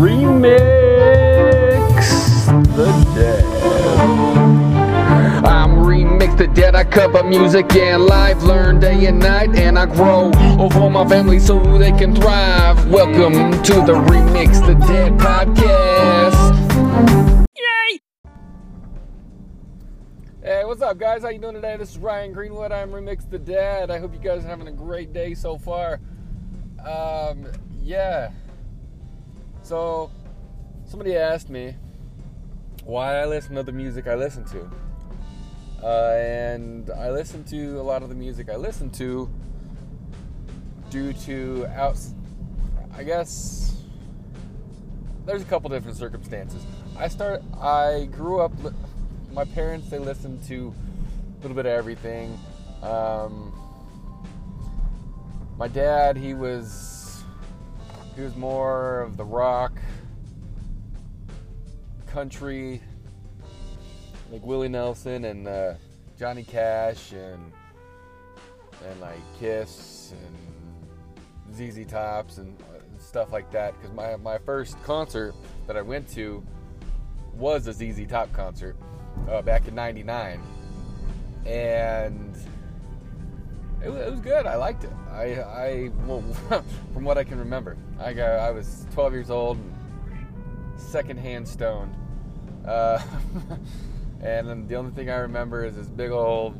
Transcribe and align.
Remix 0.00 0.48
the 2.74 2.86
Dad. 3.14 3.44
I'm 5.44 5.72
Remix 5.84 6.38
the 6.38 6.46
Dad. 6.46 6.74
I 6.74 6.84
cover 6.84 7.22
music 7.22 7.76
and 7.76 8.06
life, 8.06 8.42
learn 8.42 8.80
day 8.80 9.04
and 9.04 9.18
night, 9.18 9.54
and 9.56 9.78
I 9.78 9.84
grow 9.84 10.32
over 10.58 10.88
my 10.88 11.06
family 11.06 11.38
so 11.38 11.76
they 11.76 11.92
can 11.92 12.16
thrive. 12.16 12.88
Welcome 12.88 13.62
to 13.62 13.74
the 13.74 13.92
Remix 13.92 14.66
the 14.66 14.72
Dad 14.86 15.18
podcast. 15.18 16.56
Yay! 17.58 18.00
Hey, 20.42 20.64
what's 20.64 20.80
up, 20.80 20.96
guys? 20.96 21.20
How 21.20 21.28
you 21.28 21.40
doing 21.40 21.56
today? 21.56 21.76
This 21.76 21.90
is 21.90 21.98
Ryan 21.98 22.32
Greenwood. 22.32 22.72
I'm 22.72 22.90
Remix 22.90 23.28
the 23.28 23.38
Dad. 23.38 23.90
I 23.90 23.98
hope 23.98 24.14
you 24.14 24.20
guys 24.20 24.46
are 24.46 24.48
having 24.48 24.68
a 24.68 24.72
great 24.72 25.12
day 25.12 25.34
so 25.34 25.58
far. 25.58 26.00
Um, 26.86 27.44
yeah. 27.82 28.30
So, 29.70 30.10
somebody 30.84 31.16
asked 31.16 31.48
me 31.48 31.76
why 32.82 33.20
I 33.20 33.26
listen 33.26 33.54
to 33.54 33.62
the 33.62 33.70
music 33.70 34.08
I 34.08 34.16
listen 34.16 34.44
to. 34.46 34.68
Uh, 35.80 36.12
and 36.16 36.90
I 36.90 37.12
listen 37.12 37.44
to 37.44 37.80
a 37.80 37.84
lot 37.84 38.02
of 38.02 38.08
the 38.08 38.16
music 38.16 38.50
I 38.50 38.56
listen 38.56 38.90
to 38.90 39.30
due 40.90 41.12
to 41.12 41.66
out. 41.68 41.96
I 42.96 43.04
guess 43.04 43.80
there's 45.24 45.42
a 45.42 45.44
couple 45.44 45.70
different 45.70 45.96
circumstances. 45.96 46.64
I 46.98 47.06
start. 47.06 47.40
I 47.62 48.08
grew 48.10 48.40
up. 48.40 48.50
My 49.30 49.44
parents 49.44 49.88
they 49.88 50.00
listened 50.00 50.42
to 50.48 50.74
a 50.74 51.42
little 51.42 51.54
bit 51.54 51.66
of 51.66 51.72
everything. 51.74 52.36
Um, 52.82 53.52
my 55.56 55.68
dad 55.68 56.16
he 56.16 56.34
was 56.34 56.99
he 58.20 58.24
was 58.24 58.36
more 58.36 59.00
of 59.00 59.16
the 59.16 59.24
rock 59.24 59.80
country 62.06 62.82
like 64.30 64.44
Willie 64.44 64.68
Nelson 64.68 65.24
and 65.24 65.48
uh, 65.48 65.72
Johnny 66.18 66.42
Cash 66.42 67.12
and 67.12 67.50
and 68.86 69.00
like 69.00 69.20
Kiss 69.38 70.12
and 70.12 71.56
ZZ 71.56 71.90
Tops 71.90 72.36
and 72.36 72.60
uh, 72.60 72.98
stuff 72.98 73.32
like 73.32 73.50
that. 73.52 73.72
Because 73.80 73.96
my 73.96 74.16
my 74.16 74.36
first 74.36 74.76
concert 74.82 75.34
that 75.66 75.78
I 75.78 75.82
went 75.82 76.06
to 76.10 76.44
was 77.32 77.68
a 77.68 77.72
ZZ 77.72 78.06
Top 78.06 78.30
concert 78.34 78.76
uh, 79.30 79.40
back 79.40 79.66
in 79.66 79.74
'99, 79.74 80.42
and 81.46 82.29
it, 83.82 83.88
it, 83.88 84.10
was 84.10 84.20
good. 84.20 84.46
I 84.46 84.56
liked 84.56 84.84
it. 84.84 84.92
I 85.10 85.40
I 85.40 85.90
well, 86.06 86.22
from 86.92 87.04
what 87.04 87.18
I 87.18 87.24
can 87.24 87.38
remember, 87.38 87.76
I 87.98 88.12
got 88.12 88.38
I 88.38 88.50
was 88.50 88.86
12 88.92 89.12
years 89.12 89.30
old, 89.30 89.58
secondhand 90.76 91.48
stoned. 91.48 91.94
Uh, 92.66 93.00
And 94.22 94.68
the 94.68 94.74
only 94.74 94.92
thing 94.92 95.08
I 95.08 95.16
remember 95.16 95.64
is 95.64 95.76
this 95.76 95.88
big 95.88 96.10
old, 96.10 96.58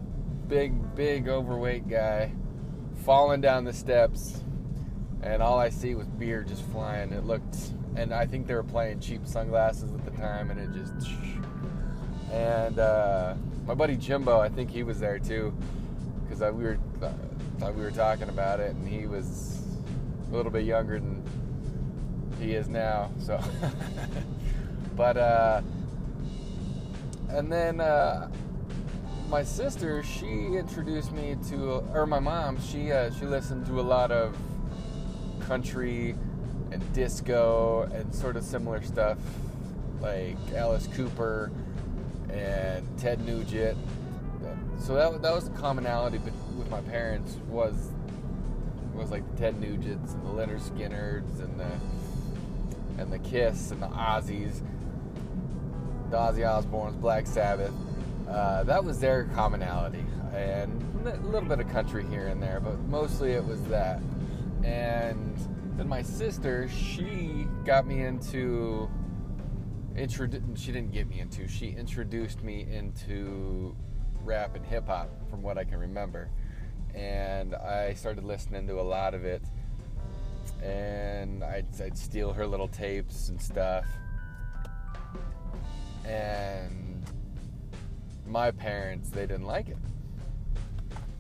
big, 0.48 0.95
big 0.95 1.29
overweight 1.29 1.89
guy 1.89 2.33
falling 3.05 3.41
down 3.41 3.65
the 3.65 3.73
steps. 3.73 4.43
And 5.23 5.43
all 5.43 5.59
I 5.59 5.69
see 5.69 5.95
was 5.95 6.07
beer 6.07 6.43
just 6.43 6.63
flying. 6.71 7.13
It 7.13 7.25
looked, 7.25 7.57
and 7.97 8.15
I 8.15 8.25
think 8.25 8.47
they 8.47 8.55
were 8.55 8.63
playing 8.63 9.01
cheap 9.01 9.27
sunglasses 9.27 9.93
at 9.93 10.05
the 10.07 10.11
time, 10.13 10.51
and 10.51 10.59
it 10.59 10.71
just. 10.73 11.11
And 12.33 12.79
uh, 12.79 13.35
my 13.67 13.75
buddy 13.75 13.97
Jimbo, 13.97 14.41
I 14.41 14.48
think 14.48 14.71
he 14.71 14.83
was 14.83 14.98
there 14.98 15.19
too, 15.19 15.53
because 16.23 16.41
we 16.55 16.65
were 16.65 16.79
we 17.69 17.83
were 17.83 17.91
talking 17.91 18.28
about 18.28 18.61
it, 18.61 18.75
and 18.75 18.89
he 18.89 19.06
was 19.06 19.62
a 20.30 20.34
little 20.34 20.50
bit 20.50 20.64
younger 20.64 20.98
than 20.98 21.22
he 22.41 22.55
is 22.55 22.69
now. 22.69 23.11
So, 23.19 23.41
but 24.97 25.17
uh, 25.17 25.61
and 27.28 27.52
then 27.52 27.80
uh, 27.80 28.30
my 29.28 29.44
sister, 29.44 30.02
she 30.02 30.27
introduced 30.27 31.12
me 31.12 31.36
to, 31.51 31.85
or 31.95 32.07
my 32.07 32.18
mom, 32.18 32.61
she 32.61 32.92
uh, 32.92 33.11
she 33.12 33.27
listened 33.27 33.67
to 33.67 33.80
a 33.80 33.83
lot 33.83 34.11
of 34.11 34.36
country 35.46 36.17
and 36.73 36.92
disco 36.92 37.89
and 37.92 38.14
sort 38.14 38.36
of 38.36 38.45
similar 38.45 38.83
stuff, 38.83 39.18
like 40.01 40.36
Alice 40.55 40.89
Cooper 40.95 41.51
and 42.33 42.86
Ted 42.98 43.24
Nugent. 43.27 43.77
So 44.79 44.95
that 44.95 45.20
that 45.20 45.35
was 45.35 45.51
the 45.51 45.58
commonality 45.58 46.18
with 46.58 46.70
my 46.70 46.80
parents 46.83 47.36
was 47.48 47.92
was 48.94 49.11
like 49.11 49.28
the 49.33 49.36
Ted 49.38 49.61
Nugents 49.61 50.14
and 50.14 50.24
the 50.24 50.30
Lynyrd 50.30 50.61
Skynyrd's 50.61 51.40
and 51.40 51.58
the 51.58 53.00
and 53.00 53.12
the 53.12 53.18
Kiss 53.18 53.70
and 53.70 53.80
the 53.80 53.86
Ozzies 53.86 54.62
the 56.11 56.16
Ozzy 56.16 56.48
Osbourne's, 56.48 56.96
Black 56.96 57.27
Sabbath. 57.27 57.72
Uh, 58.28 58.64
that 58.64 58.84
was 58.84 58.98
their 59.00 59.24
commonality, 59.34 60.05
and 60.34 60.83
a 61.06 61.16
little 61.27 61.48
bit 61.48 61.61
of 61.61 61.68
country 61.70 62.05
here 62.06 62.28
and 62.28 62.42
there, 62.42 62.61
but 62.61 62.78
mostly 62.80 63.32
it 63.32 63.44
was 63.44 63.62
that. 63.64 64.00
And 64.62 65.36
then 65.77 65.88
my 65.88 66.02
sister, 66.02 66.68
she 66.68 67.46
got 67.64 67.86
me 67.86 68.02
into. 68.02 68.90
Introdu- 69.94 70.56
she 70.56 70.70
didn't 70.70 70.92
get 70.92 71.08
me 71.08 71.20
into. 71.20 71.48
She 71.48 71.70
introduced 71.70 72.42
me 72.42 72.67
into 72.70 73.77
rap 74.22 74.55
and 74.55 74.64
hip 74.64 74.86
hop, 74.86 75.11
from 75.28 75.42
what 75.42 75.58
I 75.58 75.64
can 75.64 75.78
remember, 75.78 76.30
and 76.95 77.55
I 77.55 77.95
started 77.95 78.24
listening 78.24 78.67
to 78.68 78.80
a 78.80 78.83
lot 78.83 79.14
of 79.14 79.24
it. 79.24 79.42
And 80.62 81.42
I'd, 81.42 81.67
I'd 81.80 81.96
steal 81.96 82.33
her 82.33 82.46
little 82.46 82.68
tapes 82.68 83.28
and 83.28 83.40
stuff 83.40 83.86
and 86.11 87.05
my 88.27 88.50
parents 88.50 89.11
they 89.11 89.27
didn't 89.27 89.46
like 89.46 89.68
it. 89.68 89.79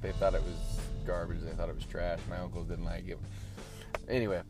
They 0.00 0.12
thought 0.12 0.34
it 0.34 0.42
was 0.42 0.80
garbage. 1.06 1.40
They 1.42 1.52
thought 1.52 1.68
it 1.68 1.74
was 1.74 1.84
trash. 1.84 2.18
My 2.28 2.38
uncles 2.38 2.68
didn't 2.68 2.84
like 2.84 3.08
it. 3.08 3.18
Anyway, 4.08 4.42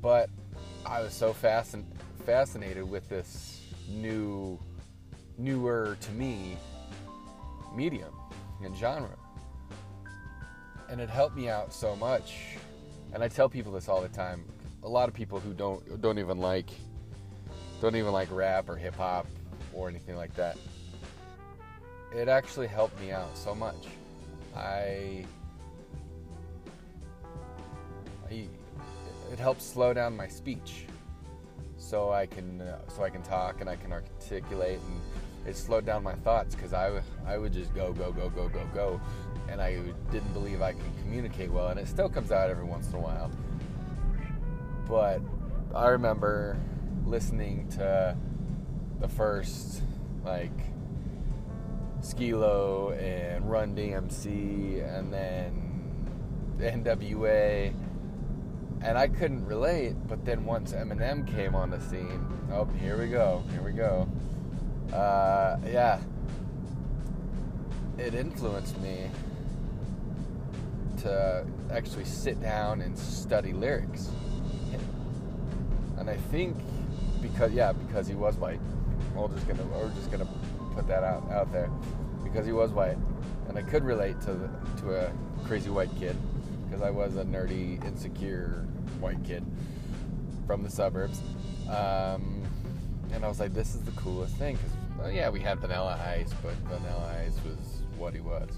but 0.00 0.28
I 0.86 1.00
was 1.00 1.14
so 1.14 1.32
fascin- 1.32 1.86
fascinated 2.24 2.88
with 2.88 3.08
this 3.08 3.62
new, 3.88 4.58
newer 5.38 5.96
to 6.00 6.10
me 6.12 6.56
medium 7.74 8.14
and 8.62 8.76
genre, 8.76 9.16
and 10.88 11.00
it 11.00 11.08
helped 11.08 11.36
me 11.36 11.48
out 11.48 11.72
so 11.72 11.96
much. 11.96 12.34
And 13.12 13.22
I 13.22 13.28
tell 13.28 13.48
people 13.48 13.72
this 13.72 13.88
all 13.88 14.00
the 14.00 14.08
time. 14.08 14.44
A 14.82 14.88
lot 14.88 15.08
of 15.08 15.14
people 15.14 15.40
who 15.40 15.54
don't 15.54 16.00
don't 16.00 16.18
even 16.18 16.38
like 16.38 16.70
don't 17.80 17.96
even 17.96 18.12
like 18.12 18.30
rap 18.30 18.68
or 18.68 18.76
hip 18.76 18.96
hop 18.96 19.26
or 19.72 19.88
anything 19.88 20.16
like 20.16 20.34
that. 20.34 20.56
It 22.14 22.28
actually 22.28 22.68
helped 22.68 22.98
me 23.00 23.10
out 23.10 23.36
so 23.36 23.54
much. 23.54 23.88
I, 24.56 25.24
I 28.30 28.46
it 29.32 29.38
helps 29.38 29.64
slow 29.64 29.92
down 29.92 30.16
my 30.16 30.28
speech, 30.28 30.86
so 31.76 32.12
I 32.12 32.26
can 32.26 32.60
uh, 32.60 32.78
so 32.88 33.02
I 33.02 33.10
can 33.10 33.22
talk 33.22 33.60
and 33.60 33.68
I 33.68 33.76
can 33.76 33.92
articulate, 33.92 34.78
and 34.86 35.00
it 35.46 35.56
slowed 35.56 35.84
down 35.84 36.02
my 36.02 36.14
thoughts 36.14 36.54
because 36.54 36.72
I 36.72 37.02
I 37.26 37.36
would 37.36 37.52
just 37.52 37.74
go 37.74 37.92
go 37.92 38.12
go 38.12 38.28
go 38.28 38.48
go 38.48 38.62
go, 38.72 39.00
and 39.48 39.60
I 39.60 39.80
didn't 40.10 40.32
believe 40.32 40.62
I 40.62 40.72
could 40.72 40.98
communicate 41.02 41.50
well, 41.50 41.68
and 41.68 41.78
it 41.78 41.88
still 41.88 42.08
comes 42.08 42.32
out 42.32 42.50
every 42.50 42.64
once 42.64 42.88
in 42.88 42.94
a 42.94 43.00
while. 43.00 43.30
But 44.88 45.20
I 45.74 45.88
remember 45.88 46.58
listening 47.06 47.68
to 47.70 48.16
the 49.00 49.08
first 49.08 49.82
like 50.24 50.52
Skee-Lo 52.00 52.92
and 52.92 53.50
Run 53.50 53.74
DMC 53.74 54.82
and 54.98 55.12
then 55.12 56.06
NWA 56.58 57.74
and 58.82 58.98
I 58.98 59.08
couldn't 59.08 59.44
relate 59.46 59.94
but 60.06 60.24
then 60.24 60.44
once 60.44 60.72
Eminem 60.72 61.26
came 61.26 61.54
on 61.54 61.70
the 61.70 61.80
scene 61.80 62.26
oh 62.52 62.64
here 62.80 62.98
we 62.98 63.08
go 63.08 63.42
here 63.52 63.62
we 63.62 63.72
go. 63.72 64.08
Uh, 64.92 65.56
yeah. 65.66 65.98
It 67.98 68.14
influenced 68.14 68.80
me 68.80 69.10
to 71.04 71.46
actually 71.70 72.04
sit 72.04 72.40
down 72.40 72.80
and 72.80 72.98
study 72.98 73.52
lyrics. 73.52 74.10
And 75.98 76.10
I 76.10 76.16
think 76.16 76.56
because 77.22 77.52
yeah 77.52 77.72
because 77.72 78.06
he 78.06 78.14
was 78.14 78.36
white. 78.36 78.60
We're 79.14 79.28
just 79.28 79.46
gonna 79.46 79.64
we're 79.64 79.88
just 79.90 80.10
gonna 80.10 80.28
put 80.74 80.86
that 80.88 81.04
out 81.04 81.30
out 81.30 81.52
there. 81.52 81.70
Because 82.22 82.46
he 82.46 82.52
was 82.52 82.72
white, 82.72 82.98
and 83.48 83.56
I 83.56 83.62
could 83.62 83.84
relate 83.84 84.20
to 84.22 84.34
the, 84.34 84.50
to 84.80 85.06
a 85.06 85.12
crazy 85.46 85.70
white 85.70 85.94
kid. 85.98 86.16
Because 86.64 86.82
I 86.82 86.90
was 86.90 87.16
a 87.16 87.24
nerdy, 87.24 87.82
insecure 87.84 88.66
white 88.98 89.22
kid 89.24 89.44
from 90.46 90.62
the 90.62 90.70
suburbs, 90.70 91.20
um, 91.68 92.42
and 93.12 93.24
I 93.24 93.28
was 93.28 93.38
like, 93.38 93.54
this 93.54 93.74
is 93.74 93.82
the 93.82 93.92
coolest 93.92 94.36
thing. 94.36 94.56
Because 94.56 94.72
well, 94.98 95.10
yeah, 95.10 95.28
we 95.28 95.40
had 95.40 95.60
Vanilla 95.60 95.98
Ice, 96.16 96.32
but 96.42 96.54
Vanilla 96.68 97.14
Ice 97.24 97.38
was 97.44 97.82
what 97.96 98.14
he 98.14 98.20
was, 98.20 98.48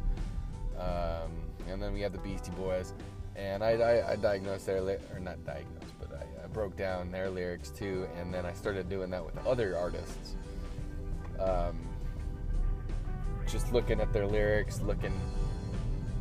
um, 0.79 1.31
and 1.69 1.83
then 1.83 1.93
we 1.93 2.01
had 2.01 2.13
the 2.13 2.19
Beastie 2.19 2.53
Boys, 2.53 2.95
and 3.35 3.63
I, 3.63 3.73
I, 3.73 4.13
I 4.13 4.17
diagnosed 4.17 4.67
there 4.67 4.99
or 5.13 5.21
not 5.21 5.45
diagnosed, 5.45 5.95
but 5.99 6.13
I, 6.13 6.45
I 6.45 6.47
broke 6.49 6.77
down 6.77 7.11
their 7.11 7.31
lyrics 7.31 7.71
too, 7.71 8.07
and 8.17 8.33
then 8.33 8.47
I 8.47 8.53
started 8.53 8.89
doing 8.89 9.11
that 9.11 9.25
with 9.25 9.37
other 9.47 9.77
artists. 9.77 10.37
Um, 11.39 11.79
just 13.47 13.73
looking 13.73 14.01
at 14.01 14.13
their 14.13 14.27
lyrics, 14.27 14.81
looking 14.81 15.13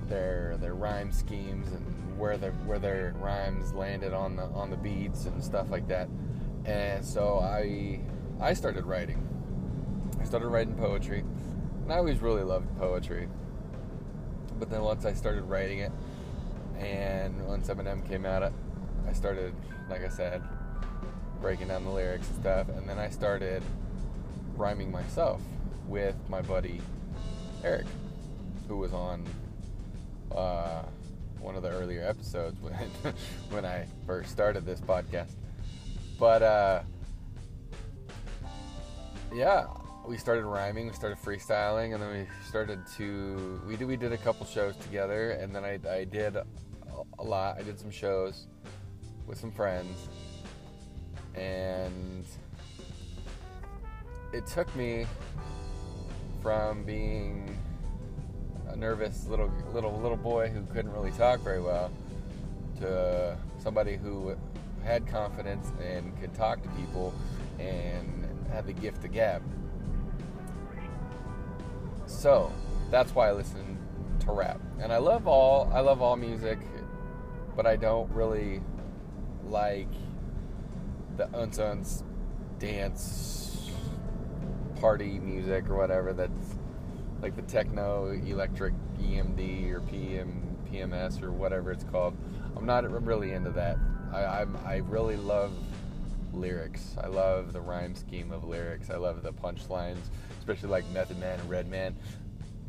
their 0.08 0.58
their 0.58 0.76
rhyme 0.76 1.12
schemes 1.12 1.72
and 1.72 2.20
where 2.20 2.38
their 2.38 2.52
where 2.52 2.80
their 2.80 3.16
rhymes 3.20 3.74
landed 3.74 4.14
on 4.14 4.36
the 4.36 4.44
on 4.44 4.70
the 4.70 4.78
beats 4.78 5.26
and 5.26 5.44
stuff 5.44 5.70
like 5.70 5.88
that. 5.88 6.08
And 6.66 7.04
so 7.04 7.40
I 7.40 8.00
I 8.40 8.54
started 8.54 8.86
writing. 8.86 9.28
I 10.20 10.26
started 10.26 10.48
writing 10.48 10.76
poetry, 10.76 11.20
and 11.84 11.92
I 11.92 11.98
always 11.98 12.20
really 12.20 12.44
loved 12.44 12.68
poetry. 12.78 13.28
But 14.60 14.70
then 14.70 14.82
once 14.82 15.06
I 15.06 15.14
started 15.14 15.44
writing 15.44 15.80
it, 15.80 15.92
and 16.80 17.46
once 17.48 17.68
Eminem 17.70 18.08
came 18.08 18.26
out, 18.26 18.52
I 19.08 19.14
started, 19.14 19.54
like 19.90 20.04
I 20.04 20.10
said, 20.10 20.42
breaking 21.42 21.68
down 21.68 21.84
the 21.84 21.92
lyrics 21.92 22.28
and 22.30 22.40
stuff, 22.40 22.70
and 22.70 22.88
then 22.88 22.98
I 22.98 23.10
started 23.10 23.64
rhyming 24.56 24.92
myself 24.92 25.42
with 25.88 26.16
my 26.30 26.42
buddy 26.42 26.82
Eric, 27.64 27.86
who 28.68 28.78
was 28.78 28.94
on 28.94 29.26
uh, 30.32 30.84
one 31.40 31.56
of 31.56 31.64
the 31.64 31.70
earlier 31.70 32.04
episodes 32.04 32.60
when 32.62 32.74
when 33.50 33.66
I 33.66 33.86
first 34.06 34.32
started 34.32 34.66
this 34.66 34.80
podcast. 34.82 35.32
But 36.20 36.42
uh, 36.42 36.82
yeah, 39.34 39.66
we 40.08 40.18
started 40.18 40.46
rhyming, 40.46 40.88
we 40.88 40.94
started 40.94 41.18
freestyling, 41.18 41.94
and 41.94 42.02
then 42.02 42.12
we 42.12 42.28
started 42.48 42.80
to 42.98 43.62
we 43.68 43.76
did 43.76 43.88
we 43.88 43.98
did 43.98 44.14
a 44.14 44.18
couple 44.18 44.46
shows 44.46 44.76
together, 44.78 45.32
and 45.32 45.56
then 45.56 45.64
I 45.64 45.80
I 45.90 46.04
did 46.04 46.36
a 46.36 47.24
lot. 47.24 47.58
I 47.58 47.64
did 47.64 47.80
some 47.80 47.92
shows 47.92 48.48
with 49.26 49.40
some 49.40 49.52
friends, 49.52 50.10
and 51.34 52.26
it 54.34 54.46
took 54.48 54.74
me 54.76 55.06
from 56.42 56.84
being 56.84 57.58
a 58.70 58.76
nervous 58.76 59.26
little 59.28 59.52
little 59.74 60.00
little 60.00 60.18
boy 60.18 60.50
who 60.50 60.64
couldn't 60.74 60.92
really 60.92 61.12
talk 61.12 61.40
very 61.42 61.62
well 61.62 61.92
to 62.80 63.38
somebody 63.58 63.96
who 63.96 64.36
had 64.84 65.08
confidence 65.08 65.72
and 65.82 66.20
could 66.20 66.34
talk 66.36 66.62
to 66.62 66.70
people 66.70 67.14
and 67.60 68.28
had 68.52 68.68
the 68.68 68.74
gift 68.74 69.04
of 69.04 69.12
gab. 69.12 69.42
So 72.16 72.52
that's 72.90 73.14
why 73.14 73.30
I 73.30 73.34
listen 73.34 73.78
to 74.22 74.32
rap, 74.32 74.60
and 74.80 74.92
I 74.92 74.98
love 74.98 75.28
all 75.28 75.70
I 75.74 75.82
love 75.82 76.02
all 76.02 76.16
music, 76.16 76.58
but 77.56 77.68
I 77.68 77.76
don't 77.76 78.10
really 78.12 78.62
like 79.44 79.92
the 81.18 81.28
uns 81.38 82.04
dance 82.58 83.70
party 84.80 85.20
music 85.20 85.70
or 85.70 85.76
whatever 85.76 86.14
that's 86.14 86.56
like 87.22 87.36
the 87.36 87.42
techno 87.44 88.12
electric 88.26 88.74
EMD 89.00 89.72
or 89.72 89.82
PM 89.82 90.58
PMS 90.72 91.22
or 91.22 91.32
whatever 91.32 91.72
it's 91.72 91.84
called. 91.84 92.16
I'm 92.56 92.66
not 92.66 92.90
really 93.06 93.34
into 93.34 93.52
that. 93.52 93.78
I 94.14 94.24
I'm, 94.42 94.58
I 94.66 94.78
really 94.78 95.18
love 95.18 95.52
lyrics. 96.34 96.96
I 97.02 97.08
love 97.08 97.54
the 97.54 97.62
rhyme 97.62 97.94
scheme 97.94 98.32
of 98.32 98.46
lyrics. 98.46 98.90
I 98.90 98.96
love 98.96 99.22
the 99.22 99.34
punchlines, 99.34 100.10
especially 100.46 100.70
like 100.70 100.88
Method 100.92 101.20
Man 101.20 101.40
and 101.40 101.50
Redman. 101.50 101.96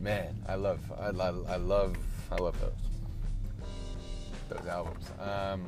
Man, 0.01 0.35
I 0.49 0.55
love 0.55 0.81
I, 0.99 1.09
I, 1.09 1.29
I 1.55 1.57
love 1.57 1.97
I 2.33 2.37
love 2.37 2.59
those 2.59 2.73
those 4.49 4.67
albums. 4.67 5.05
Um, 5.21 5.65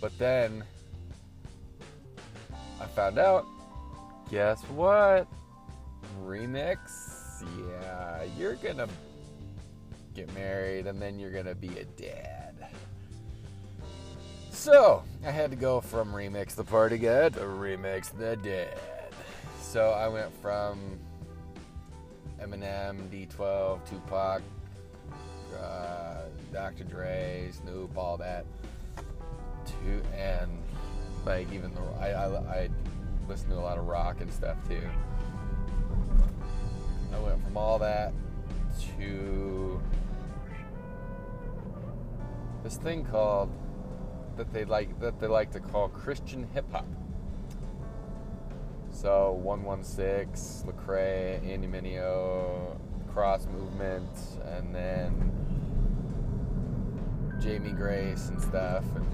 but 0.00 0.16
then 0.18 0.62
I 2.80 2.86
found 2.86 3.18
out. 3.18 3.46
Guess 4.30 4.62
what? 4.70 5.26
Remix 6.24 6.78
yeah, 7.68 8.22
you're 8.38 8.54
gonna 8.54 8.88
get 10.14 10.32
married 10.34 10.86
and 10.86 11.02
then 11.02 11.18
you're 11.18 11.32
gonna 11.32 11.54
be 11.54 11.78
a 11.78 11.84
dad. 11.84 12.68
So, 14.50 15.02
I 15.26 15.30
had 15.32 15.50
to 15.50 15.56
go 15.56 15.80
from 15.80 16.12
Remix 16.12 16.54
the 16.54 16.62
Party 16.62 16.96
Guy 16.96 17.30
to 17.30 17.40
Remix 17.40 18.16
the 18.16 18.36
Dad. 18.36 18.78
So, 19.72 19.92
I 19.92 20.06
went 20.06 20.30
from 20.42 20.98
Eminem, 22.38 23.08
D12, 23.08 23.80
Tupac, 23.88 24.42
uh, 25.58 26.14
Dr. 26.52 26.84
Dre, 26.84 27.48
Snoop, 27.52 27.96
all 27.96 28.18
that, 28.18 28.44
to, 29.64 30.02
and 30.14 30.50
like 31.24 31.50
even 31.54 31.72
the, 31.72 31.80
I, 31.98 32.10
I, 32.10 32.64
I 32.64 32.68
listen 33.26 33.48
to 33.48 33.54
a 33.54 33.64
lot 33.64 33.78
of 33.78 33.86
rock 33.86 34.20
and 34.20 34.30
stuff 34.30 34.58
too. 34.68 34.86
I 37.14 37.18
went 37.20 37.42
from 37.42 37.56
all 37.56 37.78
that 37.78 38.12
to 38.98 39.80
this 42.62 42.76
thing 42.76 43.06
called 43.06 43.50
that 44.36 44.52
they 44.52 44.66
like 44.66 45.00
that 45.00 45.18
they 45.18 45.28
like 45.28 45.50
to 45.52 45.60
call 45.60 45.88
Christian 45.88 46.46
hip 46.52 46.70
hop. 46.70 46.84
So 49.02 49.32
116, 49.42 50.70
Lecrae, 50.70 51.44
Andy 51.44 51.66
Mineo, 51.66 52.78
Cross 53.12 53.48
Movement, 53.48 54.08
and 54.44 54.72
then 54.72 55.32
Jamie 57.40 57.72
Grace 57.72 58.28
and 58.28 58.40
stuff. 58.40 58.84
And 58.94 59.04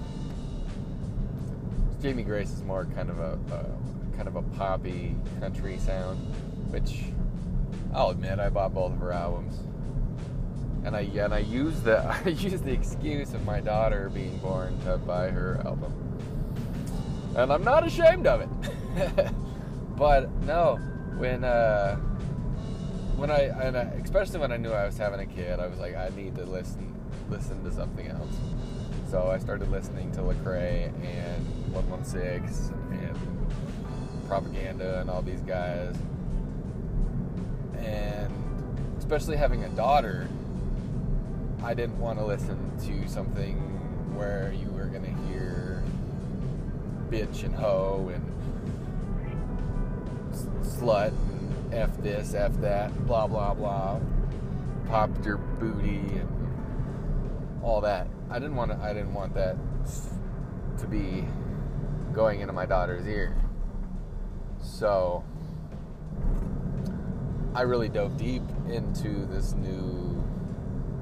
Jamie 2.03 2.21
Grace 2.21 2.51
is 2.51 2.61
more 2.61 2.85
kind 2.93 3.09
of 3.09 3.19
a, 3.19 3.39
a 3.51 4.15
kind 4.15 4.27
of 4.27 4.35
a 4.35 4.43
poppy 4.43 5.15
country 5.39 5.79
sound, 5.79 6.19
which 6.71 7.05
I'll 7.91 8.11
admit 8.11 8.37
I 8.37 8.49
bought 8.49 8.75
both 8.75 8.91
of 8.91 8.99
her 8.99 9.11
albums, 9.11 9.57
and 10.85 10.95
I 10.95 11.01
and 11.01 11.33
I 11.33 11.39
used 11.39 11.83
the 11.83 11.97
I 12.25 12.29
used 12.29 12.63
the 12.63 12.73
excuse 12.73 13.33
of 13.33 13.43
my 13.43 13.59
daughter 13.59 14.11
being 14.13 14.37
born 14.37 14.79
to 14.81 14.99
buy 14.99 15.31
her 15.31 15.59
album, 15.65 15.91
and 17.35 17.51
I'm 17.51 17.63
not 17.63 17.87
ashamed 17.87 18.27
of 18.27 18.41
it. 18.41 19.31
but 19.99 20.31
no, 20.43 20.77
when 21.17 21.43
uh, 21.43 21.97
when 23.17 23.29
I 23.29 23.41
and 23.41 23.77
I, 23.77 23.81
especially 24.03 24.39
when 24.39 24.51
I 24.51 24.57
knew 24.57 24.71
I 24.71 24.85
was 24.85 24.97
having 24.97 25.19
a 25.19 25.25
kid, 25.25 25.59
I 25.59 25.67
was 25.67 25.77
like, 25.77 25.95
I 25.95 26.09
need 26.15 26.35
to 26.37 26.45
listen 26.45 26.95
listen 27.29 27.63
to 27.65 27.71
something 27.71 28.07
else. 28.07 28.35
So 29.11 29.27
I 29.29 29.37
started 29.37 29.69
listening 29.69 30.11
to 30.13 30.21
Lecrae 30.21 30.85
and 31.03 31.73
116 31.73 32.73
and 32.91 34.27
Propaganda 34.27 35.01
and 35.01 35.09
all 35.09 35.21
these 35.21 35.41
guys 35.41 35.95
and 37.83 38.33
especially 38.97 39.37
having 39.37 39.63
a 39.63 39.69
daughter, 39.69 40.27
I 41.63 41.73
didn't 41.73 41.99
want 41.99 42.19
to 42.19 42.25
listen 42.25 42.77
to 42.85 43.09
something 43.09 43.55
where 44.15 44.53
you 44.53 44.69
were 44.71 44.85
going 44.85 45.03
to 45.03 45.21
hear 45.27 45.83
bitch 47.09 47.43
and 47.43 47.55
hoe 47.55 48.11
and 48.13 48.23
slut 50.61 51.13
f 51.71 51.95
this, 51.97 52.33
f 52.33 52.51
that, 52.61 53.05
blah 53.05 53.27
blah 53.27 53.53
blah, 53.53 53.99
popped 54.87 55.25
your 55.25 55.37
booty 55.37 55.99
and 55.99 57.59
all 57.63 57.81
that. 57.81 58.07
I 58.29 58.39
didn't 58.39 58.55
want 58.55 58.71
to, 58.71 58.77
I 58.77 58.93
didn't 58.93 59.13
want 59.13 59.33
that 59.35 59.55
to 60.79 60.87
be 60.87 61.25
going 62.13 62.41
into 62.41 62.53
my 62.53 62.65
daughter's 62.65 63.07
ear. 63.07 63.35
So 64.61 65.23
I 67.55 67.61
really 67.61 67.89
dove 67.89 68.17
deep 68.17 68.43
into 68.69 69.25
this 69.27 69.53
new 69.53 70.23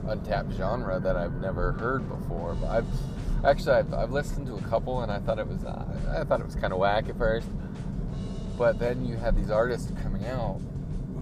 untapped 0.08 0.54
genre 0.54 1.00
that 1.00 1.18
I've 1.18 1.34
never 1.42 1.74
heard 1.74 2.08
before. 2.08 2.56
But 2.56 2.70
I've 2.70 2.88
actually 3.46 3.74
I've, 3.74 3.94
I've 3.94 4.12
listened 4.12 4.48
to 4.48 4.56
a 4.56 4.62
couple 4.62 5.02
and 5.02 5.12
I 5.12 5.20
thought 5.20 5.40
it 5.40 5.48
was 5.48 5.64
uh, 5.64 5.86
I 6.18 6.24
thought 6.24 6.40
it 6.40 6.46
was 6.46 6.56
kind 6.56 6.74
of 6.74 6.80
whack 6.80 7.10
at 7.10 7.18
first. 7.18 7.48
But 8.58 8.80
then 8.80 9.06
you 9.06 9.18
have 9.18 9.36
these 9.36 9.52
artists 9.52 9.92
coming 10.02 10.26
out 10.26 10.60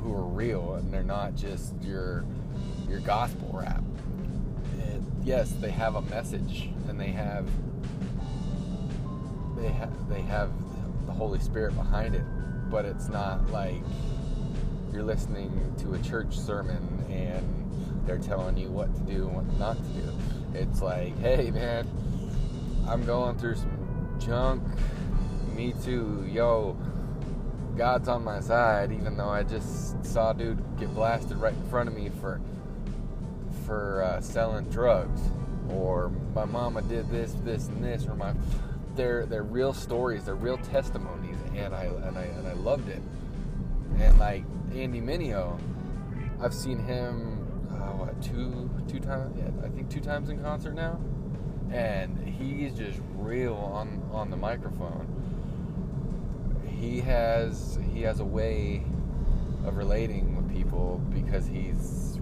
who 0.02 0.14
are 0.14 0.26
real 0.26 0.76
and 0.76 0.94
they're 0.94 1.04
not 1.04 1.36
just 1.36 1.74
your 1.82 2.26
your 2.88 3.00
gospel 3.00 3.50
rap. 3.54 3.84
And 4.82 5.06
yes, 5.24 5.52
they 5.60 5.72
have 5.72 5.96
a 5.96 6.02
message 6.04 6.70
and 6.88 7.00
they 7.00 7.12
have 7.12 7.50
they 9.58 9.70
have 9.70 10.10
they 10.10 10.22
have 10.22 10.52
the 11.06 11.12
Holy 11.12 11.40
Spirit 11.40 11.76
behind 11.76 12.16
it, 12.16 12.24
but 12.70 12.86
it's 12.86 13.10
not 13.10 13.50
like 13.50 13.82
you're 14.94 15.04
listening 15.04 15.74
to 15.80 15.94
a 15.94 16.00
church 16.00 16.38
sermon 16.38 17.06
and 17.10 18.08
they're 18.08 18.18
telling 18.18 18.56
you 18.56 18.70
what 18.70 18.94
to 18.96 19.02
do 19.02 19.28
and 19.28 19.36
what 19.36 19.60
not 19.60 19.78
to 19.78 19.90
do. 19.90 20.12
It's 20.54 20.82
like, 20.82 21.18
hey 21.20 21.52
man, 21.52 21.88
I'm 22.88 23.06
going 23.06 23.38
through 23.38 23.56
some 23.56 24.18
junk. 24.20 24.64
Me 25.54 25.74
too. 25.84 26.26
Yo, 26.30 26.78
God's 27.76 28.08
on 28.08 28.24
my 28.24 28.40
side, 28.40 28.92
even 28.92 29.18
though 29.18 29.30
I 29.30 29.44
just 29.44 30.04
saw 30.06 30.32
a 30.32 30.34
dude 30.34 30.64
get 30.80 30.94
blasted 30.94 31.38
right 31.38 31.54
in 31.54 31.70
front 31.70 31.90
of 31.90 31.96
me 31.96 32.10
for 32.22 32.40
for 33.66 34.04
uh, 34.04 34.22
selling 34.22 34.66
drugs, 34.66 35.22
or 35.70 36.12
my 36.34 36.46
mama 36.46 36.82
did 36.84 37.10
this, 37.10 37.34
this, 37.44 37.68
and 37.68 37.84
this, 37.84 38.08
or 38.08 38.16
my 38.16 38.34
they're 38.96 39.26
they're 39.26 39.44
real 39.44 39.74
stories, 39.74 40.26
they're 40.26 40.36
real 40.36 40.58
testimonies, 40.58 41.38
and 41.56 41.76
I 41.76 41.86
and 41.86 42.18
I 42.18 42.24
and 42.24 42.48
I 42.48 42.54
loved 42.54 42.90
it. 42.90 43.02
And 44.00 44.20
like 44.20 44.44
Andy 44.74 45.02
Mineo, 45.02 45.60
I've 46.42 46.54
seen 46.54 46.80
him 46.80 47.46
uh, 47.72 47.92
what 47.98 48.22
two 48.22 48.70
two 48.88 49.00
times? 49.00 49.36
Yeah, 49.38 49.66
I 49.66 49.70
think 49.70 49.90
two 49.90 50.02
times 50.02 50.30
in 50.30 50.40
concert 50.42 50.76
now, 50.76 51.00
and 51.72 52.18
he's 52.26 52.74
just 52.74 53.00
real 53.18 53.56
on 53.56 54.02
on 54.14 54.30
the 54.30 54.38
microphone. 54.38 55.25
He 56.80 57.00
has 57.02 57.80
he 57.94 58.02
has 58.02 58.20
a 58.20 58.26
way 58.26 58.84
of 59.66 59.78
relating 59.78 60.36
with 60.36 60.54
people 60.54 61.02
because 61.14 61.48
he's 61.48 62.20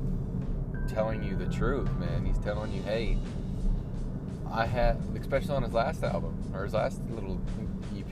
telling 0.87 1.23
you 1.23 1.35
the 1.35 1.47
truth, 1.47 1.91
man. 1.97 2.25
He's 2.25 2.37
telling 2.39 2.71
you, 2.71 2.81
hey, 2.83 3.17
I 4.51 4.65
had, 4.65 4.97
especially 5.19 5.55
on 5.55 5.63
his 5.63 5.73
last 5.73 6.03
album 6.03 6.51
or 6.53 6.63
his 6.63 6.73
last 6.73 7.01
little 7.09 7.41
EP, 7.97 8.11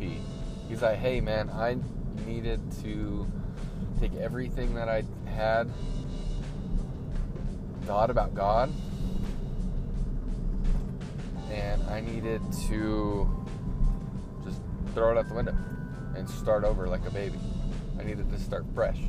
he's 0.67 0.81
like, 0.81 0.97
hey, 0.97 1.21
man, 1.21 1.49
I 1.49 1.77
needed 2.25 2.59
to 2.83 3.27
take 3.99 4.15
everything 4.15 4.73
that 4.75 4.89
I 4.89 5.03
had 5.29 5.69
thought 7.83 8.09
about 8.09 8.33
God 8.33 8.71
and 11.51 11.83
I 11.83 12.01
needed 12.01 12.41
to 12.69 13.45
just 14.43 14.61
throw 14.93 15.11
it 15.11 15.17
out 15.17 15.27
the 15.27 15.35
window 15.35 15.55
and 16.21 16.29
start 16.29 16.63
over 16.63 16.87
like 16.87 17.03
a 17.07 17.09
baby. 17.09 17.39
I 17.99 18.03
needed 18.03 18.31
to 18.31 18.39
start 18.39 18.63
fresh. 18.75 18.99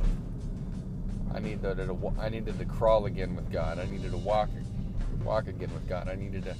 I 1.31 1.39
needed 1.39 1.61
to 1.61 2.13
I 2.19 2.29
needed 2.29 2.57
to 2.57 2.65
crawl 2.65 3.05
again 3.05 3.35
with 3.35 3.51
God. 3.51 3.77
I 3.77 3.85
needed 3.85 4.11
to 4.11 4.17
walk 4.17 4.49
walk 5.23 5.47
again 5.47 5.71
with 5.75 5.87
God. 5.87 6.09
I 6.09 6.15
needed 6.15 6.43
to 6.45 6.55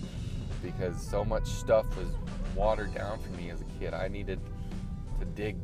because 0.62 0.96
so 1.02 1.26
much 1.26 1.48
stuff 1.48 1.86
was 1.98 2.08
watered 2.56 2.94
down 2.94 3.18
for 3.20 3.32
me 3.32 3.50
as 3.50 3.62
a 3.62 3.66
kid. 3.80 3.96
I 3.96 4.08
needed 4.08 4.40
to 5.20 5.26
dig 5.26 5.58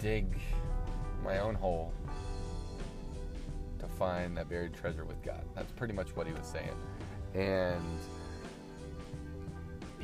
dig 0.00 0.36
my 1.22 1.38
own 1.38 1.54
hole 1.54 1.92
to 3.78 3.86
find 3.86 4.36
that 4.36 4.48
buried 4.48 4.74
treasure 4.74 5.04
with 5.04 5.22
God. 5.22 5.44
That's 5.54 5.70
pretty 5.72 5.94
much 5.94 6.08
what 6.16 6.26
he 6.26 6.32
was 6.32 6.46
saying. 6.46 6.74
And 7.34 8.00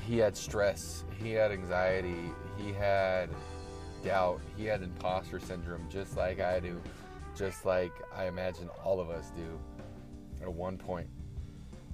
he 0.07 0.19
had 0.19 0.37
stress, 0.37 1.05
he 1.21 1.33
had 1.33 1.51
anxiety, 1.51 2.31
he 2.57 2.73
had 2.73 3.29
doubt, 4.05 4.41
he 4.57 4.65
had 4.65 4.83
imposter 4.83 5.41
syndrome 5.41 5.87
just 5.91 6.17
like 6.17 6.41
I 6.41 6.61
do, 6.61 6.81
just 7.37 7.65
like 7.65 7.93
I 8.17 8.27
imagine 8.27 8.69
all 8.85 9.01
of 9.01 9.11
us 9.11 9.31
do 9.37 9.59
at 10.43 10.53
one 10.53 10.77
point 10.77 11.09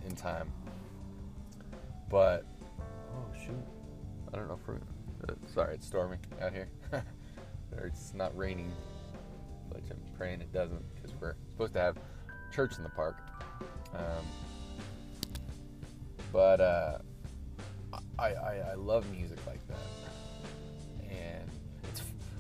in 0.06 0.14
time. 0.14 0.50
But 2.08 2.44
oh 3.14 3.38
shoot, 3.38 3.54
I 4.32 4.36
don't 4.36 4.48
know 4.48 4.58
if 4.60 4.66
we're 4.66 4.76
uh, 5.28 5.34
sorry, 5.52 5.75
it's 5.75 5.86
storming 5.86 6.20
out 6.40 6.52
here. 6.52 6.68
it's 7.84 8.14
not 8.14 8.36
raining, 8.36 8.72
which 9.70 9.84
I'm 9.90 10.00
praying 10.16 10.40
it 10.40 10.52
doesn't 10.52 10.82
because 10.94 11.12
we're 11.20 11.34
supposed 11.50 11.72
to 11.75 11.80
have 11.80 11.96
church 12.52 12.76
in 12.76 12.82
the 12.82 12.90
park. 12.90 13.16
Um, 13.94 14.25
but 16.32 16.60
uh, 16.60 16.98
I, 18.18 18.34
I, 18.34 18.54
I 18.70 18.75
love 18.75 19.10
music 19.10 19.38
like 19.46 19.66
that, 19.68 19.76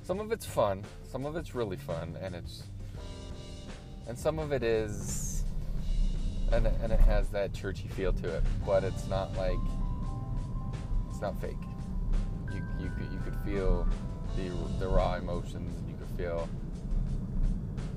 some 0.06 0.20
of 0.20 0.30
it's 0.30 0.46
fun, 0.46 0.84
some 1.10 1.26
of 1.26 1.34
it's 1.34 1.52
really 1.52 1.76
fun, 1.76 2.16
and 2.22 2.36
it's 2.36 2.62
and 4.06 4.16
some 4.16 4.38
of 4.38 4.52
it 4.52 4.62
is, 4.62 5.42
and 6.52 6.68
and 6.68 6.92
it 6.92 7.00
has 7.00 7.28
that 7.30 7.52
churchy 7.52 7.88
feel 7.88 8.12
to 8.12 8.36
it, 8.36 8.44
but 8.64 8.84
it's 8.84 9.08
not 9.08 9.36
like 9.36 9.58
it's 11.10 11.20
not 11.20 11.40
fake. 11.40 11.56
You 12.52 12.62
you 12.78 12.88
could 12.90 13.12
you 13.12 13.18
could 13.24 13.36
feel 13.44 13.88
the 14.36 14.48
the 14.78 14.86
raw 14.86 15.16
emotions, 15.16 15.76
and 15.76 15.88
you 15.88 15.96
could 15.96 16.16
feel 16.16 16.48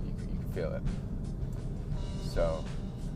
you 0.03 0.13
could, 0.17 0.29
you 0.31 0.37
could 0.39 0.55
feel 0.55 0.73
it. 0.73 0.81
So 2.33 2.65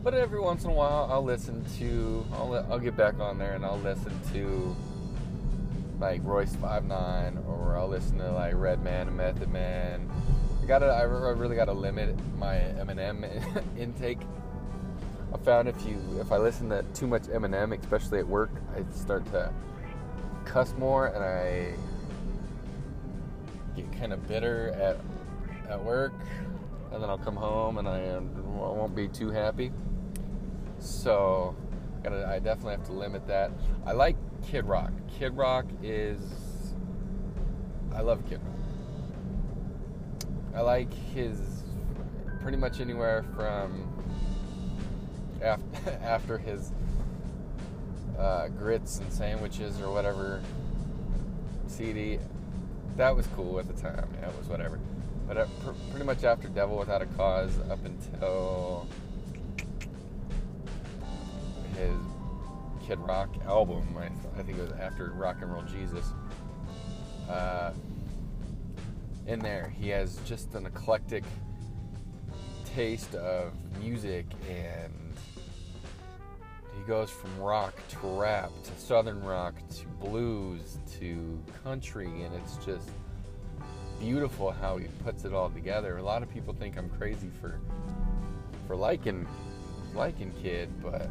but 0.04 0.14
every 0.14 0.38
once 0.38 0.62
in 0.62 0.70
a 0.70 0.74
while, 0.74 1.08
I'll 1.10 1.24
listen 1.24 1.64
to. 1.78 2.24
I'll 2.34 2.54
I'll 2.70 2.78
get 2.78 2.96
back 2.96 3.18
on 3.18 3.38
there 3.38 3.54
and 3.54 3.64
I'll 3.64 3.80
listen 3.80 4.12
to 4.34 4.76
like 6.04 6.20
Royce 6.22 6.54
Five 6.56 6.84
Nine, 6.84 7.38
or 7.48 7.78
I'll 7.78 7.88
listen 7.88 8.18
to 8.18 8.30
like 8.30 8.52
Redman 8.54 9.08
and 9.08 9.16
Method 9.16 9.50
Man. 9.50 10.10
I 10.62 10.66
gotta. 10.66 10.86
I 10.86 11.02
really 11.02 11.56
gotta 11.56 11.72
limit 11.72 12.14
my 12.36 12.56
Eminem 12.56 13.24
intake. 13.78 14.20
I 15.32 15.38
found 15.38 15.66
if 15.66 15.86
you 15.86 15.98
if 16.20 16.30
I 16.30 16.36
listen 16.36 16.68
to 16.68 16.82
too 16.92 17.06
much 17.06 17.22
Eminem, 17.22 17.78
especially 17.78 18.18
at 18.18 18.28
work, 18.28 18.50
I 18.76 18.84
start 18.94 19.24
to 19.32 19.50
cuss 20.44 20.74
more 20.76 21.06
and 21.06 21.24
I 21.24 21.72
get 23.74 23.90
kind 23.98 24.12
of 24.12 24.28
bitter 24.28 24.74
at 24.78 24.98
at 25.70 25.82
work, 25.82 26.12
and 26.92 27.02
then 27.02 27.08
I'll 27.08 27.16
come 27.16 27.36
home 27.36 27.78
and 27.78 27.88
I, 27.88 28.00
I 28.00 28.18
won't 28.18 28.94
be 28.94 29.08
too 29.08 29.30
happy. 29.30 29.72
So 30.80 31.56
gotta, 32.02 32.28
I 32.28 32.40
definitely 32.40 32.72
have 32.72 32.84
to 32.86 32.92
limit 32.92 33.26
that. 33.28 33.50
I 33.86 33.92
like 33.92 34.16
Kid 34.46 34.64
Rock. 34.66 34.92
Kid 35.18 35.36
Rock 35.36 35.66
is. 35.82 36.20
I 37.94 38.00
love 38.00 38.26
Kid 38.28 38.40
Rock. 38.44 38.54
I 40.54 40.60
like 40.60 40.92
his 40.92 41.38
pretty 42.42 42.58
much 42.58 42.80
anywhere 42.80 43.24
from 43.34 43.90
after, 46.02 46.38
his 46.38 46.72
uh, 48.18 48.48
grits 48.48 48.98
and 48.98 49.12
sandwiches 49.12 49.80
or 49.80 49.90
whatever 49.90 50.42
CD. 51.66 52.18
That 52.96 53.16
was 53.16 53.26
cool 53.28 53.58
at 53.58 53.66
the 53.66 53.80
time. 53.80 54.08
Yeah, 54.20 54.28
it 54.28 54.38
was 54.38 54.48
whatever. 54.48 54.78
But 55.26 55.38
uh, 55.38 55.46
pr- 55.64 55.72
pretty 55.90 56.04
much 56.04 56.22
after 56.22 56.48
Devil 56.48 56.78
Without 56.78 57.02
a 57.02 57.06
Cause 57.06 57.58
up 57.70 57.84
until 57.84 58.86
his 61.76 61.96
Kid 62.86 62.98
Rock 62.98 63.30
album. 63.46 63.96
I, 63.98 64.06
I, 64.38 64.42
think 64.42 64.58
it 64.58 64.62
was 64.62 64.72
after 64.72 65.10
Rock 65.12 65.38
and 65.40 65.50
Roll 65.50 65.62
Jesus. 65.62 66.12
Uh, 67.28 67.72
in 69.26 69.38
there, 69.38 69.72
he 69.78 69.88
has 69.88 70.18
just 70.26 70.54
an 70.54 70.66
eclectic 70.66 71.24
taste 72.66 73.14
of 73.14 73.52
music, 73.80 74.26
and 74.50 75.14
he 76.76 76.82
goes 76.86 77.08
from 77.08 77.38
rock 77.40 77.74
to 77.88 77.98
rap 78.02 78.50
to 78.64 78.70
southern 78.78 79.22
rock 79.22 79.54
to 79.70 79.86
blues 80.06 80.76
to 80.98 81.42
country, 81.62 82.22
and 82.22 82.34
it's 82.34 82.58
just 82.66 82.90
beautiful 83.98 84.50
how 84.50 84.76
he 84.76 84.88
puts 85.04 85.24
it 85.24 85.32
all 85.32 85.48
together. 85.48 85.96
A 85.96 86.02
lot 86.02 86.22
of 86.22 86.30
people 86.30 86.52
think 86.52 86.76
I'm 86.76 86.90
crazy 86.90 87.30
for 87.40 87.58
for 88.66 88.76
liking 88.76 89.26
liking 89.94 90.32
Kid, 90.42 90.68
but 90.82 91.08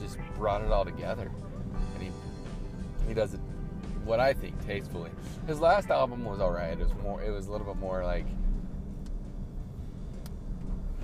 just 0.00 0.18
brought 0.36 0.62
it 0.62 0.70
all 0.70 0.84
together, 0.84 1.30
and 1.94 2.02
he 2.02 2.10
he 3.06 3.14
does 3.14 3.34
it 3.34 3.40
what 4.04 4.20
I 4.20 4.32
think 4.32 4.64
tastefully. 4.66 5.10
His 5.46 5.60
last 5.60 5.90
album 5.90 6.24
was 6.24 6.40
alright. 6.40 6.72
It 6.72 6.78
was 6.78 6.94
more. 7.02 7.22
It 7.22 7.30
was 7.30 7.46
a 7.46 7.52
little 7.52 7.66
bit 7.66 7.76
more 7.76 8.04
like 8.04 8.26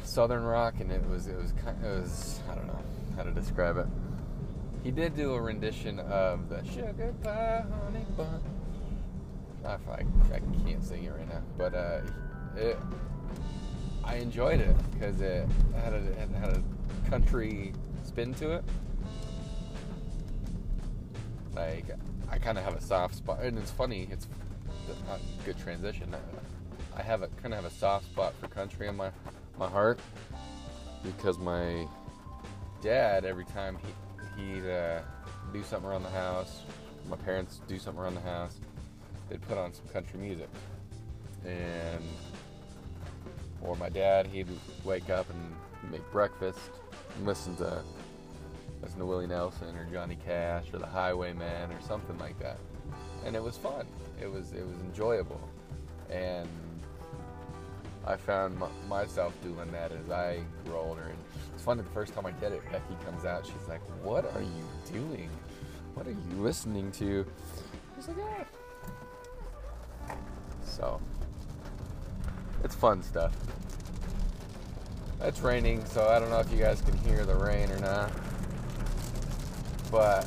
southern 0.02 0.42
rock, 0.42 0.80
and 0.80 0.90
it 0.90 1.06
was 1.08 1.26
it 1.26 1.36
was 1.36 1.52
kind 1.52 1.76
it 1.84 2.00
was 2.00 2.40
I 2.50 2.54
don't 2.54 2.66
know 2.66 2.82
how 3.16 3.22
to 3.22 3.30
describe 3.30 3.76
it. 3.76 3.86
He 4.82 4.90
did 4.90 5.16
do 5.16 5.32
a 5.32 5.40
rendition 5.40 5.98
of 5.98 6.48
the 6.48 6.62
Sugar 6.64 7.14
Pie 7.22 7.64
Honey 7.84 8.06
Bun. 8.16 8.42
I, 9.64 9.78
I, 9.90 10.04
can't 10.66 10.84
sing 10.84 11.04
it 11.04 11.10
right 11.10 11.26
now, 11.26 11.42
but 11.56 11.74
uh, 11.74 12.00
it, 12.54 12.76
I 14.04 14.16
enjoyed 14.16 14.60
it 14.60 14.76
because 14.92 15.22
it 15.22 15.48
had 15.74 15.94
a, 15.94 15.96
it 15.96 16.28
had 16.38 16.50
a 16.50 16.62
country 17.08 17.72
spin 18.14 18.32
to 18.32 18.52
it. 18.52 18.64
Like, 21.52 21.86
I 22.30 22.38
kind 22.38 22.56
of 22.58 22.62
have 22.62 22.76
a 22.76 22.80
soft 22.80 23.16
spot, 23.16 23.40
and 23.40 23.58
it's 23.58 23.72
funny. 23.72 24.06
It's 24.08 24.28
a 25.10 25.44
good 25.44 25.58
transition. 25.58 26.14
I 26.96 27.02
have 27.02 27.22
a 27.22 27.28
kind 27.42 27.52
of 27.52 27.64
have 27.64 27.72
a 27.72 27.74
soft 27.74 28.04
spot 28.04 28.34
for 28.40 28.46
country 28.46 28.86
in 28.86 28.96
my 28.96 29.10
my 29.58 29.68
heart 29.68 29.98
because 31.02 31.38
my 31.38 31.88
dad, 32.82 33.24
every 33.24 33.46
time 33.46 33.78
he 34.36 34.42
he'd 34.42 34.70
uh, 34.70 35.00
do 35.52 35.64
something 35.64 35.90
around 35.90 36.04
the 36.04 36.10
house, 36.10 36.62
my 37.10 37.16
parents 37.16 37.62
do 37.66 37.80
something 37.80 38.00
around 38.00 38.14
the 38.14 38.20
house, 38.20 38.60
they'd 39.28 39.42
put 39.42 39.58
on 39.58 39.72
some 39.72 39.88
country 39.88 40.20
music, 40.20 40.48
and 41.44 42.04
or 43.60 43.74
my 43.74 43.88
dad, 43.88 44.28
he'd 44.28 44.46
wake 44.84 45.10
up 45.10 45.26
and 45.30 45.90
make 45.90 46.08
breakfast 46.12 46.70
listen 47.22 47.56
to 47.56 47.82
listen 48.84 48.98
to 48.98 49.06
Willie 49.06 49.26
Nelson 49.26 49.74
or 49.76 49.86
Johnny 49.90 50.16
Cash 50.24 50.66
or 50.72 50.78
the 50.78 50.86
Highwaymen 50.86 51.72
or 51.72 51.80
something 51.80 52.16
like 52.18 52.38
that. 52.38 52.58
And 53.24 53.34
it 53.34 53.42
was 53.42 53.56
fun. 53.56 53.86
It 54.20 54.30
was 54.30 54.52
it 54.52 54.66
was 54.66 54.78
enjoyable, 54.80 55.40
and 56.10 56.48
I 58.06 58.16
found 58.16 58.62
m- 58.62 58.68
myself 58.88 59.32
doing 59.42 59.72
that 59.72 59.90
as 59.90 60.10
I 60.10 60.40
grew 60.64 60.76
older. 60.76 61.02
And 61.02 61.18
it's 61.54 61.62
funny. 61.62 61.82
The 61.82 61.90
first 61.90 62.14
time 62.14 62.26
I 62.26 62.32
did 62.32 62.52
it, 62.52 62.62
Becky 62.70 62.94
comes 63.04 63.24
out. 63.24 63.46
She's 63.46 63.68
like, 63.68 63.80
"What 64.04 64.24
are 64.34 64.42
you 64.42 64.92
doing?" 64.92 65.30
what 65.94 66.06
are 66.06 66.10
you 66.10 66.36
listening 66.38 66.90
to? 66.92 67.24
Like, 68.06 68.16
yeah. 68.18 68.44
So, 70.64 71.00
it's 72.62 72.74
fun 72.74 73.02
stuff. 73.02 73.32
It's 75.22 75.40
raining, 75.40 75.84
so 75.86 76.08
I 76.08 76.18
don't 76.18 76.30
know 76.30 76.40
if 76.40 76.52
you 76.52 76.58
guys 76.58 76.80
can 76.82 76.98
hear 76.98 77.24
the 77.24 77.36
rain 77.36 77.70
or 77.70 77.78
not. 77.78 78.10
But, 79.90 80.26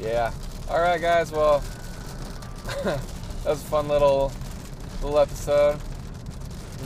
yeah. 0.00 0.32
All 0.68 0.80
right, 0.80 1.00
guys. 1.00 1.30
Well, 1.30 1.60
that 2.84 3.00
was 3.44 3.62
a 3.62 3.66
fun 3.66 3.88
little 3.88 4.32
little 5.02 5.18
episode. 5.18 5.78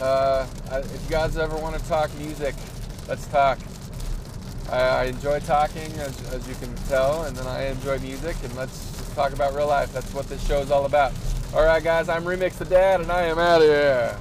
Uh, 0.01 0.47
if 0.71 1.05
you 1.05 1.11
guys 1.11 1.37
ever 1.37 1.57
want 1.57 1.79
to 1.79 1.89
talk 1.89 2.15
music, 2.19 2.55
let's 3.09 3.27
talk. 3.29 3.59
I, 4.71 4.81
I 4.81 5.05
enjoy 5.05 5.41
talking, 5.41 5.93
as, 5.99 6.33
as 6.33 6.47
you 6.49 6.55
can 6.55 6.75
tell, 6.89 7.25
and 7.25 7.37
then 7.37 7.47
I 7.47 7.67
enjoy 7.67 7.99
music, 7.99 8.37
and 8.45 8.55
let's 8.57 9.15
talk 9.15 9.33
about 9.33 9.55
real 9.55 9.67
life. 9.67 9.93
That's 9.93 10.13
what 10.15 10.29
this 10.29 10.47
show 10.47 10.61
is 10.61 10.71
all 10.71 10.87
about. 10.87 11.13
All 11.55 11.65
right, 11.65 11.83
guys. 11.83 12.09
I'm 12.09 12.25
Remix 12.25 12.59
the 12.59 12.65
Dad, 12.65 13.01
and 13.01 13.11
I 13.11 13.23
am 13.23 13.39
out 13.39 13.63
of 13.63 13.69
here. 13.69 14.17